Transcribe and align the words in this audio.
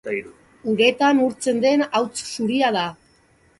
Uretan 0.71 1.21
urtzen 1.27 1.61
den 1.67 1.85
hauts 2.01 2.25
zuria 2.33 2.75
da. 2.81 2.89